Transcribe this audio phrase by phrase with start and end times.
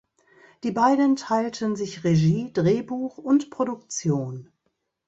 [0.63, 4.49] Die beiden teilten sich Regie, Drehbuch und Produktion.